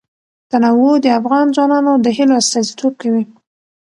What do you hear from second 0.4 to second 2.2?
تنوع د افغان ځوانانو د